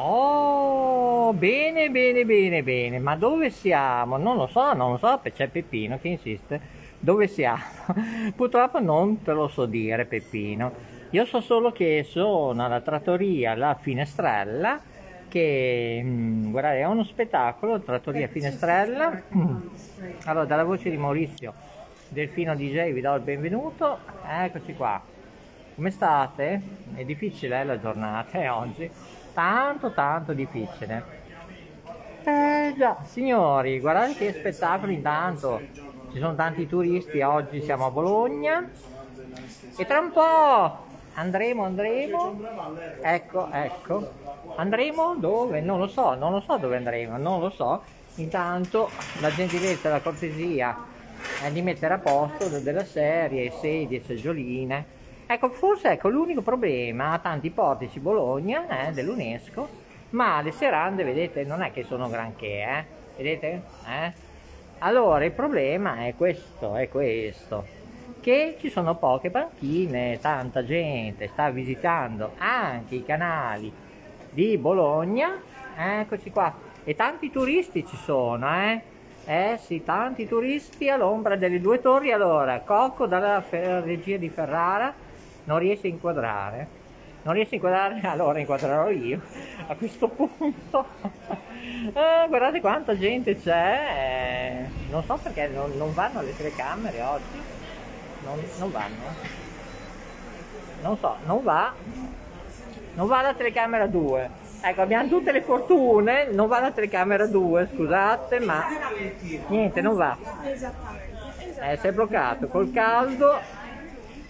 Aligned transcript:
Oh, 0.00 1.32
bene, 1.32 1.90
bene, 1.90 2.24
bene, 2.24 2.62
bene. 2.62 2.98
Ma 3.00 3.16
dove 3.16 3.50
siamo? 3.50 4.16
Non 4.16 4.36
lo 4.36 4.46
so, 4.46 4.72
non 4.72 4.92
lo 4.92 4.96
so, 4.96 5.20
c'è 5.34 5.48
Peppino 5.48 5.98
che 5.98 6.08
insiste. 6.08 6.60
Dove 7.00 7.26
siamo? 7.26 7.62
Purtroppo 8.36 8.80
non 8.80 9.22
te 9.22 9.32
lo 9.32 9.48
so 9.48 9.66
dire, 9.66 10.04
Peppino. 10.04 10.72
Io 11.10 11.24
so 11.24 11.40
solo 11.40 11.72
che 11.72 12.04
sono 12.08 12.64
alla 12.64 12.80
trattoria 12.80 13.56
La 13.56 13.74
Finestrella, 13.80 14.80
che 15.26 16.00
mh, 16.04 16.50
guardate, 16.52 16.78
è 16.78 16.86
uno 16.86 17.02
spettacolo, 17.02 17.80
Trattoria 17.80 18.28
Finestrella. 18.28 19.20
Allora, 20.26 20.44
dalla 20.44 20.64
voce 20.64 20.90
di 20.90 20.96
Maurizio 20.96 21.52
Delfino 22.08 22.54
DJ 22.54 22.92
vi 22.92 23.00
do 23.00 23.14
il 23.14 23.22
benvenuto. 23.22 23.98
Eccoci 24.24 24.74
qua. 24.74 25.02
Come 25.74 25.90
state? 25.90 26.60
È 26.94 27.04
difficile 27.04 27.60
eh, 27.60 27.64
la 27.64 27.78
giornata 27.78 28.40
eh, 28.40 28.48
oggi? 28.48 28.90
Tanto 29.38 29.92
tanto 29.92 30.32
difficile. 30.32 31.04
Eh 32.24 32.74
già, 32.76 32.96
signori, 33.04 33.78
guardate 33.78 34.14
che 34.14 34.32
spettacolo 34.32 34.90
intanto. 34.90 35.60
Ci 36.10 36.18
sono 36.18 36.34
tanti 36.34 36.66
turisti, 36.66 37.20
oggi 37.20 37.62
siamo 37.62 37.86
a 37.86 37.90
Bologna. 37.92 38.68
E 39.76 39.86
tra 39.86 40.00
un 40.00 40.10
po' 40.10 40.86
andremo, 41.14 41.62
andremo. 41.62 42.40
Ecco, 43.00 43.48
ecco. 43.52 44.10
Andremo 44.56 45.14
dove? 45.14 45.60
Non 45.60 45.78
lo 45.78 45.86
so, 45.86 46.14
non 46.14 46.32
lo 46.32 46.40
so 46.40 46.56
dove 46.56 46.76
andremo, 46.76 47.16
non 47.16 47.38
lo 47.38 47.50
so. 47.50 47.84
Intanto 48.16 48.90
la 49.20 49.30
gentilezza 49.30 49.86
e 49.86 49.92
la 49.92 50.00
cortesia 50.00 50.76
è 51.44 51.52
di 51.52 51.62
mettere 51.62 51.94
a 51.94 51.98
posto 51.98 52.58
della 52.58 52.84
serie, 52.84 53.52
sedie, 53.52 54.02
seggioline 54.04 54.96
Ecco, 55.30 55.50
forse 55.50 55.90
ecco, 55.90 56.08
l'unico 56.08 56.40
problema 56.40 57.12
a 57.12 57.18
tanti 57.18 57.50
portici 57.50 58.00
Bologna 58.00 58.88
eh, 58.88 58.92
dell'UNESCO, 58.92 59.68
ma 60.10 60.40
le 60.40 60.52
serande, 60.52 61.04
vedete, 61.04 61.44
non 61.44 61.60
è 61.60 61.70
che 61.70 61.84
sono 61.84 62.08
granché, 62.08 62.46
eh? 62.46 62.84
Vedete? 63.14 63.62
Eh? 63.86 64.12
Allora, 64.78 65.26
il 65.26 65.32
problema 65.32 66.06
è 66.06 66.14
questo, 66.16 66.76
è 66.76 66.88
questo, 66.88 67.66
che 68.20 68.56
ci 68.58 68.70
sono 68.70 68.94
poche 68.94 69.28
banchine, 69.28 70.18
tanta 70.18 70.64
gente 70.64 71.28
sta 71.28 71.50
visitando 71.50 72.32
anche 72.38 72.94
i 72.94 73.04
canali 73.04 73.70
di 74.30 74.56
Bologna, 74.56 75.38
eccoci 75.76 76.30
qua, 76.30 76.54
e 76.84 76.94
tanti 76.94 77.30
turisti 77.30 77.86
ci 77.86 77.96
sono, 77.96 78.50
eh? 78.50 78.80
Eh 79.26 79.58
sì, 79.62 79.84
tanti 79.84 80.26
turisti 80.26 80.88
all'ombra 80.88 81.36
delle 81.36 81.60
due 81.60 81.82
torri. 81.82 82.12
Allora, 82.12 82.60
Cocco 82.60 83.04
dalla 83.04 83.44
regia 83.50 84.16
di 84.16 84.30
Ferrara 84.30 85.04
non 85.48 85.58
riesce 85.58 85.86
a 85.86 85.90
inquadrare. 85.90 86.68
Non 87.22 87.34
riesce 87.34 87.54
a 87.54 87.56
inquadrare 87.56 88.00
allora 88.06 88.38
inquadrerò 88.38 88.90
io. 88.90 89.20
A 89.66 89.74
questo 89.74 90.08
punto 90.08 90.86
eh, 91.92 92.26
guardate 92.28 92.60
quanta 92.60 92.96
gente 92.96 93.36
c'è. 93.40 94.68
Eh, 94.68 94.90
non 94.90 95.02
so 95.02 95.18
perché 95.20 95.48
non, 95.48 95.72
non, 95.76 95.92
vanno 95.94 96.20
le 96.20 96.36
telecamere 96.36 97.00
oggi. 97.02 97.42
Non, 98.24 98.40
non 98.58 98.70
vanno. 98.70 99.36
Non 100.82 100.96
so 100.98 101.16
non 101.26 101.42
va. 101.42 101.72
Non 102.94 103.06
va 103.06 103.22
la 103.22 103.34
telecamera 103.34 103.86
2 103.86 104.46
ecco 104.60 104.82
abbiamo 104.82 105.08
tutte 105.08 105.32
le 105.32 105.40
fortune. 105.40 106.28
Non 106.30 106.46
va 106.46 106.60
la 106.60 106.72
telecamera 106.72 107.26
2 107.26 107.70
scusate 107.74 108.40
ma 108.40 108.66
niente 109.46 109.80
non 109.80 109.96
va. 109.96 110.16
Eh, 111.60 111.76
si 111.76 111.86
è 111.86 111.92
bloccato. 111.92 112.48
Col 112.48 112.70
caldo 112.70 113.40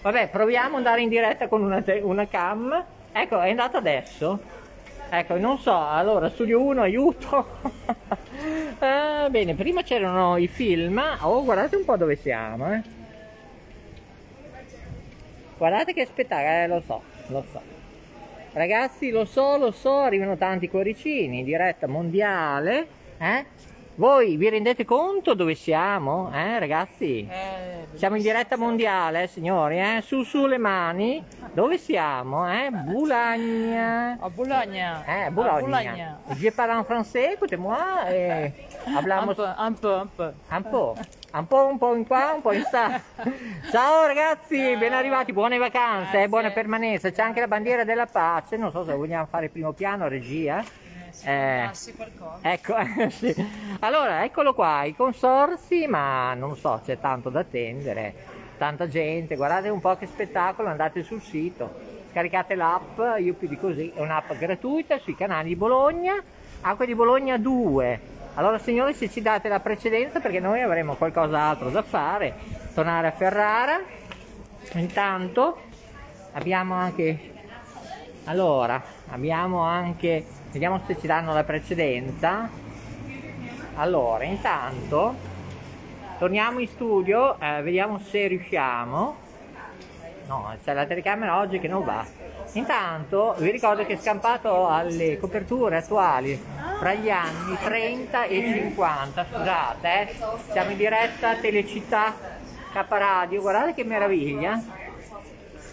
Vabbè, 0.01 0.29
proviamo 0.29 0.69
ad 0.69 0.75
andare 0.75 1.01
in 1.01 1.09
diretta 1.09 1.47
con 1.47 1.61
una, 1.61 1.83
una 2.03 2.27
cam. 2.27 2.85
Ecco, 3.11 3.41
è 3.41 3.49
andata 3.49 3.79
adesso. 3.79 4.39
Ecco, 5.09 5.37
non 5.37 5.57
so, 5.57 5.75
allora, 5.75 6.29
studio 6.29 6.61
1, 6.61 6.81
aiuto. 6.81 7.57
ah, 8.79 9.27
bene, 9.31 9.55
prima 9.55 9.81
c'erano 9.81 10.37
i 10.37 10.47
film. 10.47 11.01
Oh, 11.21 11.43
guardate 11.43 11.75
un 11.75 11.83
po' 11.83 11.97
dove 11.97 12.15
siamo, 12.15 12.73
eh. 12.73 12.81
Guardate 15.57 15.93
che 15.93 16.05
spettacolo, 16.05 16.47
eh, 16.47 16.67
lo 16.67 16.81
so, 16.85 17.01
lo 17.27 17.43
so. 17.51 17.61
Ragazzi, 18.53 19.09
lo 19.09 19.25
so, 19.25 19.57
lo 19.57 19.71
so, 19.71 19.97
arrivano 19.97 20.37
tanti 20.37 20.69
cuoricini, 20.69 21.43
diretta 21.43 21.87
mondiale, 21.87 22.87
eh? 23.17 23.45
Voi 23.99 24.37
vi 24.37 24.47
rendete 24.47 24.85
conto 24.85 25.33
dove 25.33 25.55
siamo, 25.55 26.31
eh, 26.33 26.57
ragazzi? 26.57 27.27
Eh, 27.29 27.85
siamo 27.95 28.15
in 28.15 28.21
diretta 28.21 28.55
mondiale, 28.55 29.27
signori, 29.27 29.77
eh? 29.77 30.01
Su, 30.01 30.23
su 30.23 30.45
le 30.45 30.57
mani. 30.57 31.21
Dove 31.51 31.77
siamo, 31.77 32.49
eh? 32.49 32.69
Boulogne. 32.71 34.17
A 34.17 34.29
Boulogne. 34.29 35.03
Eh, 35.05 35.29
Boulogne. 35.31 35.61
Boulogne. 35.63 36.17
Je 36.37 36.49
parle 36.49 36.75
en 36.75 36.85
français, 36.85 37.33
écoutez-moi. 37.33 37.77
Eh, 38.09 38.53
hablamos... 38.95 39.37
Un 39.37 39.73
po', 39.73 39.89
un 39.89 40.09
po', 40.15 40.33
un 40.49 40.63
po'. 40.63 40.95
Un 41.33 41.45
po', 41.47 41.67
un 41.67 41.77
po' 41.77 41.95
in 41.95 42.07
qua, 42.07 42.31
un 42.35 42.41
po' 42.41 42.53
in 42.53 42.63
sta. 42.63 43.01
Ciao 43.69 44.05
ragazzi, 44.05 44.77
ben 44.77 44.93
arrivati, 44.93 45.33
buone 45.33 45.57
vacanze, 45.57 46.23
eh, 46.23 46.29
buona 46.29 46.51
permanenza. 46.51 47.11
C'è 47.11 47.21
anche 47.21 47.41
la 47.41 47.47
bandiera 47.47 47.83
della 47.83 48.05
pace, 48.05 48.55
non 48.55 48.71
so 48.71 48.85
se 48.85 48.93
vogliamo 48.93 49.27
fare 49.29 49.49
primo 49.49 49.73
piano, 49.73 50.07
regia. 50.07 50.63
Eh, 51.23 51.69
ecco, 52.41 52.75
sì. 53.09 53.33
Allora, 53.79 54.23
eccolo 54.23 54.53
qua, 54.53 54.83
i 54.83 54.95
consorsi, 54.95 55.87
ma 55.87 56.33
non 56.33 56.55
so, 56.55 56.81
c'è 56.83 56.99
tanto 56.99 57.29
da 57.29 57.41
attendere, 57.41 58.13
tanta 58.57 58.87
gente, 58.87 59.35
guardate 59.35 59.69
un 59.69 59.79
po' 59.79 59.95
che 59.97 60.05
spettacolo, 60.05 60.69
andate 60.69 61.03
sul 61.03 61.21
sito, 61.21 61.73
scaricate 62.11 62.55
l'app, 62.55 62.99
io 63.19 63.33
più 63.33 63.47
di 63.47 63.57
così, 63.57 63.91
è 63.95 64.01
un'app 64.01 64.33
gratuita 64.33 64.97
sui 64.99 65.15
canali 65.15 65.49
di 65.49 65.55
Bologna, 65.55 66.21
Acqua 66.61 66.85
di 66.85 66.95
Bologna 66.95 67.37
2. 67.37 68.17
Allora 68.35 68.59
signori 68.59 68.93
se 68.93 69.09
ci 69.09 69.21
date 69.21 69.49
la 69.49 69.59
precedenza 69.59 70.19
perché 70.19 70.39
noi 70.39 70.61
avremo 70.61 70.95
qualcos'altro 70.95 71.69
da 71.69 71.81
fare, 71.81 72.33
tornare 72.73 73.07
a 73.07 73.11
Ferrara, 73.11 73.81
intanto 74.73 75.57
abbiamo 76.33 76.75
anche, 76.75 77.31
allora, 78.25 78.81
abbiamo 79.09 79.61
anche 79.61 80.25
vediamo 80.51 80.81
se 80.85 80.97
ci 80.99 81.07
danno 81.07 81.33
la 81.33 81.43
precedenza. 81.43 82.49
Allora 83.75 84.23
intanto 84.23 85.15
torniamo 86.17 86.59
in 86.59 86.67
studio 86.67 87.39
eh, 87.39 87.61
vediamo 87.61 87.99
se 87.99 88.27
riusciamo. 88.27 89.27
No 90.27 90.55
c'è 90.63 90.73
la 90.73 90.85
telecamera 90.85 91.39
oggi 91.39 91.59
che 91.59 91.67
non 91.67 91.83
va. 91.83 92.05
Intanto 92.53 93.35
vi 93.37 93.51
ricordo 93.51 93.85
che 93.85 93.93
è 93.93 93.97
scampato 93.97 94.67
alle 94.67 95.17
coperture 95.19 95.77
attuali 95.77 96.41
fra 96.79 96.93
gli 96.93 97.09
anni 97.09 97.57
30 97.61 98.23
e 98.25 98.41
50 98.41 99.25
scusate 99.31 100.01
eh. 100.01 100.15
siamo 100.51 100.71
in 100.71 100.77
diretta 100.77 101.35
Telecittà 101.35 102.15
K 102.71 102.85
Radio. 102.87 103.41
Guardate 103.41 103.73
che 103.73 103.83
meraviglia. 103.83 104.61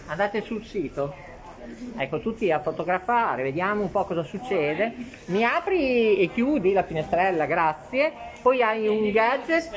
Andate 0.09 0.43
sul 0.43 0.65
sito 0.65 1.26
Ecco, 1.97 2.21
tutti 2.21 2.51
a 2.53 2.61
fotografare, 2.61 3.43
vediamo 3.43 3.83
un 3.83 3.91
po' 3.91 4.05
cosa 4.05 4.23
succede. 4.23 4.95
Mi 5.27 5.45
apri 5.45 6.19
e 6.19 6.31
chiudi 6.33 6.73
la 6.73 6.83
finestrella, 6.83 7.47
grazie. 7.47 8.13
Poi 8.43 8.63
hai 8.63 8.87
un 8.87 9.11
gadget 9.11 9.73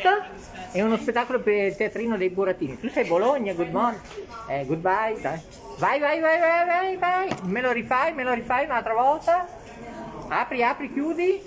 e 0.72 0.82
uno 0.82 0.98
spettacolo 0.98 1.40
per 1.40 1.54
il 1.54 1.76
teatrino 1.76 2.18
dei 2.18 2.30
burattini. 2.30 2.80
Tu 2.80 2.90
sei 2.90 3.06
Bologna, 3.06 3.54
good 3.54 3.72
morning. 3.72 4.02
Eh, 4.48 4.66
goodbye, 4.66 5.20
dai. 5.22 5.42
Vai, 5.78 6.00
vai, 6.00 6.20
vai, 6.20 6.40
vai, 6.40 6.66
vai, 6.66 6.98
vai. 6.98 7.30
Me 7.44 7.62
lo 7.62 7.72
rifai, 7.72 8.14
me 8.14 8.24
lo 8.24 8.34
rifai 8.34 8.66
un'altra 8.66 8.94
volta. 8.94 9.48
Apri, 10.28 10.64
apri, 10.64 10.92
chiudi. 10.92 11.42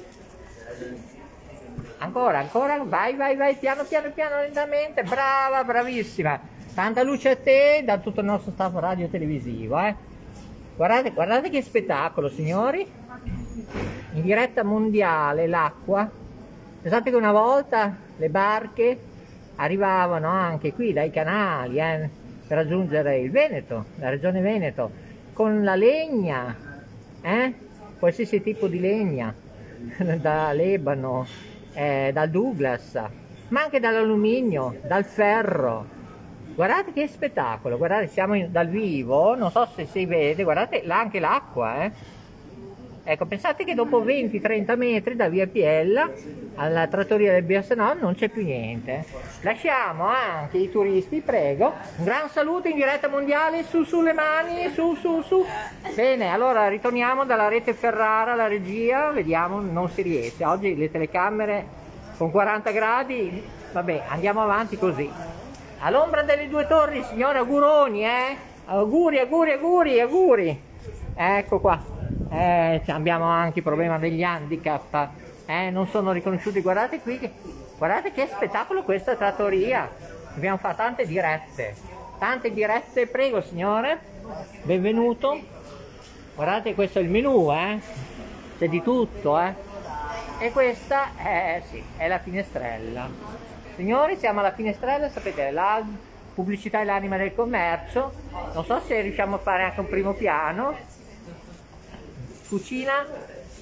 Ancora, 1.99 2.39
ancora, 2.39 2.83
vai, 2.83 3.15
vai, 3.15 3.37
vai, 3.37 3.55
piano, 3.57 3.85
piano, 3.85 4.11
piano, 4.11 4.41
lentamente. 4.41 5.03
Brava, 5.05 5.63
bravissima. 5.63 6.41
Tanta 6.75 7.03
luce 7.03 7.29
a 7.29 7.37
te 7.37 7.83
da 7.85 7.99
tutto 7.99 8.21
il 8.21 8.27
nostro 8.27 8.51
staff 8.51 8.75
radio 8.75 9.07
televisivo, 9.09 9.79
eh. 9.79 9.95
Guardate, 10.75 11.11
guardate 11.11 11.51
che 11.51 11.63
spettacolo, 11.63 12.29
signori. 12.29 12.87
In 14.15 14.23
diretta 14.23 14.65
mondiale 14.65 15.47
l'acqua. 15.47 16.11
Pensate 16.81 17.11
che 17.11 17.17
una 17.17 17.33
volta 17.33 17.95
le 18.17 18.29
barche 18.29 18.99
arrivavano 19.57 20.29
anche 20.29 20.73
qui 20.73 20.93
dai 20.93 21.11
canali 21.11 21.79
eh, 21.79 22.09
per 22.47 22.57
raggiungere 22.57 23.19
il 23.19 23.31
Veneto, 23.31 23.85
la 23.97 24.09
regione 24.09 24.41
Veneto, 24.41 24.91
con 25.33 25.63
la 25.63 25.75
legna, 25.75 26.57
eh? 27.21 27.55
qualsiasi 27.99 28.43
tipo 28.43 28.67
di 28.67 28.81
legna, 28.81 29.33
da 30.21 30.53
Lebano, 30.53 31.27
eh, 31.75 32.11
dal 32.13 32.31
Douglas, 32.31 33.01
ma 33.49 33.63
anche 33.63 33.79
dall'alluminio, 33.79 34.79
dal 34.87 35.05
ferro, 35.05 35.87
Guardate 36.55 36.93
che 36.93 37.09
spettacolo, 37.09 37.79
guardate 37.79 38.09
siamo 38.09 38.35
in, 38.35 38.53
dal 38.53 38.69
vivo, 38.69 39.35
non 39.35 39.51
so 39.51 39.67
se 39.75 39.87
si 39.87 40.05
vede, 40.05 40.43
guardate 40.43 40.83
là 40.85 40.99
anche 40.99 41.19
l'acqua, 41.19 41.85
eh. 41.85 42.21
Ecco, 43.05 43.27
pensate 43.27 43.65
che 43.65 43.75
dopo 43.75 44.01
20-30 44.01 44.77
metri 44.77 45.17
da 45.17 45.29
via 45.29 45.49
Piella 45.49 46.09
alla 46.55 46.87
trattoria 46.87 47.33
del 47.33 47.43
Biasenò 47.43 47.95
non 47.95 48.15
c'è 48.15 48.29
più 48.29 48.45
niente. 48.45 49.05
Lasciamo 49.41 50.07
anche 50.07 50.59
i 50.59 50.71
turisti, 50.71 51.21
prego. 51.21 51.73
Un 51.97 52.05
gran 52.05 52.29
saluto 52.29 52.69
in 52.69 52.77
diretta 52.77 53.09
mondiale, 53.09 53.65
su 53.65 53.83
su 53.83 54.03
le 54.03 54.13
mani, 54.13 54.71
su 54.73 54.95
su 54.95 55.21
su. 55.23 55.45
Bene, 55.97 56.29
allora 56.29 56.69
ritorniamo 56.69 57.25
dalla 57.25 57.49
rete 57.49 57.75
Ferrara 57.75 58.35
alla 58.35 58.47
regia, 58.47 59.11
vediamo, 59.11 59.59
non 59.59 59.89
si 59.89 60.03
riesce. 60.03 60.45
Oggi 60.45 60.77
le 60.77 60.89
telecamere 60.89 61.67
con 62.17 62.31
40 62.31 62.71
gradi, 62.71 63.43
vabbè, 63.73 64.05
andiamo 64.07 64.43
avanti 64.43 64.79
così. 64.79 65.11
All'ombra 65.85 66.23
delle 66.23 66.49
due 66.49 66.65
torri, 66.69 67.03
signore, 67.03 67.39
auguroni, 67.39 68.05
eh? 68.05 68.37
Auguri, 68.67 69.19
auguri, 69.19 69.51
auguri, 69.51 69.99
auguri. 70.01 70.63
Ecco 71.13 71.59
qua. 71.59 71.83
Eh, 72.31 72.81
abbiamo 72.87 73.25
anche 73.25 73.59
il 73.59 73.65
problema 73.65 73.99
degli 73.99 74.23
handicap, 74.23 75.09
eh, 75.45 75.71
non 75.71 75.89
sono 75.89 76.13
riconosciuti. 76.13 76.61
Guardate 76.61 77.01
qui, 77.01 77.19
guardate 77.77 78.13
che 78.13 78.29
spettacolo 78.29 78.85
questa 78.85 79.17
trattoria. 79.17 79.91
Abbiamo 80.37 80.57
fatto 80.57 80.77
tante 80.77 81.05
dirette, 81.05 81.75
tante 82.17 82.53
dirette. 82.53 83.09
Prego 83.09 83.43
signore, 83.43 83.99
benvenuto. 84.63 85.37
Guardate, 86.37 86.75
questo 86.75 87.01
è 87.01 87.03
il 87.03 87.11
menù, 87.11 87.51
eh? 87.53 87.81
C'è 88.57 88.69
di 88.69 88.81
tutto, 88.85 89.37
eh? 89.37 89.53
E 90.39 90.53
questa 90.53 91.17
è, 91.17 91.61
sì, 91.69 91.83
è 91.97 92.07
la 92.07 92.19
finestrella. 92.21 93.51
Signori, 93.77 94.17
siamo 94.17 94.41
alla 94.41 94.53
finestrella, 94.53 95.09
sapete, 95.09 95.51
la 95.51 95.83
pubblicità 96.35 96.81
è 96.81 96.85
l'anima 96.85 97.17
del 97.17 97.35
commercio. 97.35 98.13
Non 98.53 98.65
so 98.65 98.81
se 98.87 99.01
riusciamo 99.01 99.37
a 99.37 99.39
fare 99.39 99.63
anche 99.65 99.81
un 99.81 99.89
primo 99.89 100.13
piano 100.13 100.77
cucina, 102.53 103.07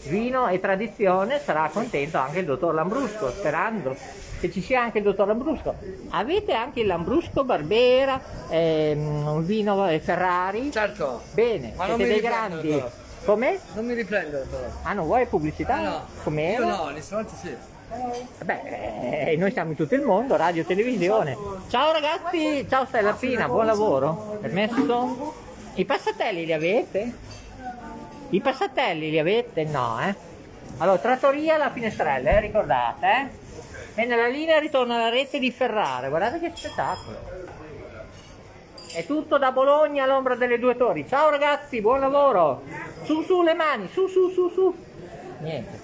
vino 0.08 0.48
e 0.48 0.58
tradizione 0.58 1.38
sarà 1.38 1.70
contento 1.72 2.18
anche 2.18 2.40
il 2.40 2.44
dottor 2.44 2.74
Lambrusco, 2.74 3.30
sperando 3.30 3.94
che 4.40 4.50
ci 4.50 4.60
sia 4.60 4.82
anche 4.82 4.98
il 4.98 5.04
dottor 5.04 5.28
Lambrusco. 5.28 5.76
Avete 6.10 6.54
anche 6.54 6.80
il 6.80 6.86
Lambrusco, 6.88 7.44
Barbera, 7.44 8.20
ehm, 8.48 9.42
vino 9.44 9.88
e 9.88 10.00
Ferrari? 10.00 10.72
Certo. 10.72 11.22
Bene, 11.34 11.72
Ma 11.76 11.84
siete 11.84 12.04
dei 12.04 12.20
grandi. 12.20 12.82
Come? 13.24 13.60
Non 13.74 13.86
mi 13.86 13.94
riprendo 13.94 14.44
però. 14.50 14.66
Ah, 14.82 14.92
non 14.92 15.06
vuoi 15.06 15.26
pubblicità? 15.26 15.74
Ah, 15.74 15.82
no. 15.82 16.06
Com'era? 16.22 16.64
Io 16.64 16.76
no, 16.76 16.84
nei 16.86 16.94
ristoranti 16.94 17.34
sì. 17.36 17.56
Beh, 18.44 19.32
eh, 19.32 19.36
noi 19.36 19.50
siamo 19.50 19.70
in 19.70 19.76
tutto 19.76 19.94
il 19.94 20.02
mondo, 20.02 20.36
radio, 20.36 20.64
televisione. 20.64 21.36
Ciao 21.68 21.92
ragazzi, 21.92 22.64
ciao 22.68 22.86
Stella 22.86 23.14
Pina, 23.14 23.46
buon 23.48 23.66
lavoro. 23.66 24.38
Permesso? 24.40 25.34
I 25.74 25.84
passatelli 25.84 26.46
li 26.46 26.52
avete? 26.52 27.12
I 28.30 28.40
passatelli 28.40 29.10
li 29.10 29.18
avete? 29.18 29.64
No, 29.64 30.00
eh? 30.00 30.14
Allora, 30.78 30.98
trattoria 30.98 31.56
alla 31.56 31.70
finestrella, 31.70 32.30
eh? 32.30 32.40
ricordate, 32.40 33.06
eh? 33.06 34.02
E 34.02 34.04
nella 34.06 34.28
linea 34.28 34.60
ritorna 34.60 34.96
la 34.96 35.08
rete 35.08 35.40
di 35.40 35.50
Ferrara, 35.50 36.08
guardate 36.08 36.38
che 36.38 36.52
spettacolo. 36.54 37.18
È 38.92 39.04
tutto 39.04 39.36
da 39.36 39.52
Bologna 39.52 40.04
all'ombra 40.04 40.36
delle 40.36 40.58
due 40.58 40.76
torri. 40.76 41.06
Ciao 41.08 41.28
ragazzi, 41.30 41.80
buon 41.80 42.00
lavoro. 42.00 42.62
Su 43.06 43.22
su 43.24 43.42
le 43.42 43.54
mani, 43.54 43.88
su 43.94 44.08
su 44.08 44.30
su 44.30 44.50
su. 44.50 44.74
Niente. 45.40 45.80